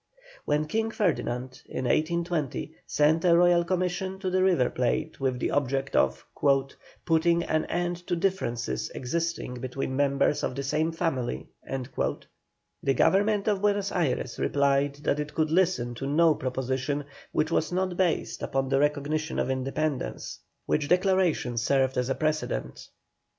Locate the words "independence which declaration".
19.51-21.57